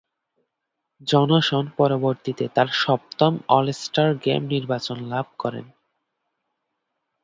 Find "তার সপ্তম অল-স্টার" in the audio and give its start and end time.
2.55-4.09